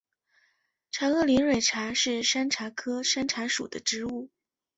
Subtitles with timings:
[0.89, 4.31] 长萼连蕊茶是山茶科山茶属的植物。